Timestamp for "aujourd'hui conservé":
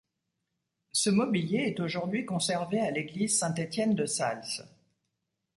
1.79-2.79